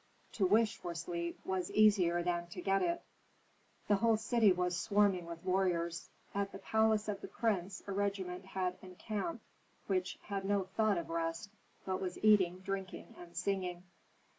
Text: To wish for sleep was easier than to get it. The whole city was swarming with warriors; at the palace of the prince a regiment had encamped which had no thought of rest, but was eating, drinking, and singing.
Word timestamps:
To 0.31 0.47
wish 0.47 0.77
for 0.77 0.95
sleep 0.95 1.39
was 1.45 1.69
easier 1.69 2.23
than 2.23 2.47
to 2.47 2.61
get 2.63 2.81
it. 2.81 3.03
The 3.87 3.97
whole 3.97 4.17
city 4.17 4.51
was 4.51 4.75
swarming 4.75 5.27
with 5.27 5.43
warriors; 5.43 6.09
at 6.33 6.51
the 6.51 6.57
palace 6.57 7.07
of 7.07 7.21
the 7.21 7.27
prince 7.27 7.83
a 7.85 7.91
regiment 7.91 8.43
had 8.45 8.79
encamped 8.81 9.45
which 9.85 10.17
had 10.23 10.43
no 10.43 10.63
thought 10.63 10.97
of 10.97 11.11
rest, 11.11 11.51
but 11.85 12.01
was 12.01 12.17
eating, 12.23 12.61
drinking, 12.61 13.13
and 13.19 13.37
singing. 13.37 13.83